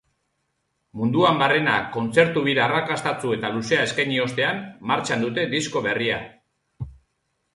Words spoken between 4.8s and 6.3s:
martxan dute disko berria.